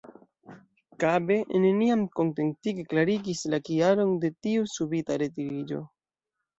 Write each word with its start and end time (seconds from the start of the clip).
Kabe 1.03 1.37
neniam 1.65 2.07
kontentige 2.17 2.87
klarigis 2.89 3.47
la 3.55 3.63
kialon 3.71 4.19
de 4.27 4.35
tiu 4.45 4.69
subita 4.77 5.23
retiriĝo. 5.27 5.89